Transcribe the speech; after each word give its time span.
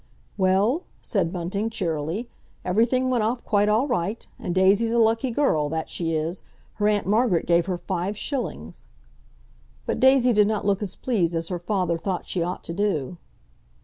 "Well?" 0.35 0.85
said 1.03 1.31
Bunting 1.31 1.69
cheerily. 1.69 2.27
"Everything 2.65 3.11
went 3.11 3.23
off 3.23 3.43
quite 3.45 3.69
all 3.69 3.87
right. 3.87 4.25
And 4.39 4.55
Daisy's 4.55 4.93
a 4.93 4.97
lucky 4.97 5.29
girl—that 5.29 5.89
she 5.91 6.15
is! 6.15 6.41
Her 6.81 6.87
Aunt 6.87 7.05
Margaret 7.05 7.45
gave 7.45 7.67
her 7.67 7.77
five 7.77 8.17
shillings." 8.17 8.87
But 9.85 9.99
Daisy 9.99 10.33
did 10.33 10.47
not 10.47 10.65
look 10.65 10.81
as 10.81 10.95
pleased 10.95 11.35
as 11.35 11.49
her 11.49 11.59
father 11.59 11.99
thought 11.99 12.27
she 12.27 12.41
ought 12.41 12.63
to 12.63 12.73
do. 12.73 13.19